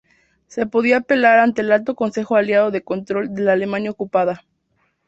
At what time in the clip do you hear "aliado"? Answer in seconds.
2.35-2.71